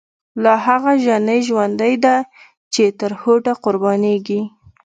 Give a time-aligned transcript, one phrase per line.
[0.43, 2.15] لا هغه ژڼۍ ژوندۍ دی،
[2.73, 4.41] چی تر هوډه قربانیږی